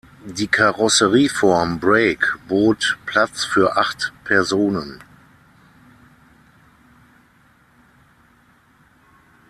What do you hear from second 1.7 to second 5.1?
Break bot Platz für acht Personen.